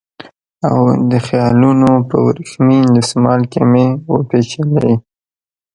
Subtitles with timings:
[0.69, 0.79] او
[1.11, 4.93] د خیالونو په وریښمین دسمال کې مې وپېچلې